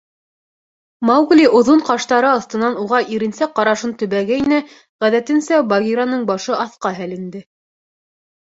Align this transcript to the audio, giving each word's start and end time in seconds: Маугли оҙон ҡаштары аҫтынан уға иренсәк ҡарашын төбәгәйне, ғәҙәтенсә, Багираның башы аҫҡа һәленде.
Маугли 1.09 1.43
оҙон 1.59 1.83
ҡаштары 1.89 2.29
аҫтынан 2.37 2.79
уға 2.85 3.01
иренсәк 3.17 3.53
ҡарашын 3.59 3.93
төбәгәйне, 4.01 4.59
ғәҙәтенсә, 5.07 5.61
Багираның 5.75 6.25
башы 6.33 6.57
аҫҡа 6.67 6.97
һәленде. 7.03 7.45